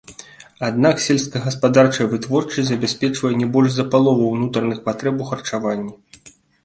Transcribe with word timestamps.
Аднак 0.67 0.95
сельскагаспадарчая 1.07 2.07
вытворчасць 2.13 2.69
забяспечвае 2.69 3.31
не 3.43 3.47
больш 3.57 3.69
за 3.75 3.85
палову 3.97 4.23
ўнутраных 4.35 4.81
патрэб 4.89 5.15
у 5.27 5.29
харчаванні. 5.31 5.93